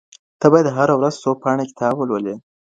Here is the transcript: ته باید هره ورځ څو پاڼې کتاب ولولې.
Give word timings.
ته 0.39 0.45
باید 0.51 0.73
هره 0.77 0.93
ورځ 0.99 1.15
څو 1.23 1.31
پاڼې 1.41 1.65
کتاب 1.71 1.93
ولولې. 1.97 2.35